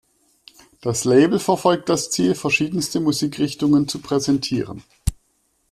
[0.81, 4.81] Das Label verfolgt das Ziel, verschiedenste Musikrichtungen zu präsentieren.